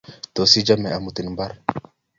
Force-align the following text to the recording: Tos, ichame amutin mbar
Tos, 0.33 0.51
ichame 0.59 0.89
amutin 0.97 1.27
mbar 1.33 1.51